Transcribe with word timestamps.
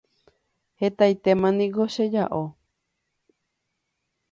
Hetaitémaniko 0.79 1.83
cheja'o. 1.93 2.43